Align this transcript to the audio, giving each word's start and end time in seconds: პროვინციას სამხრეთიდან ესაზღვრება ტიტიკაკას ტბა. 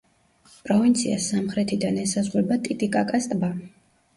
პროვინციას 0.69 1.27
სამხრეთიდან 1.33 1.99
ესაზღვრება 2.05 2.59
ტიტიკაკას 2.69 3.29
ტბა. 3.35 3.53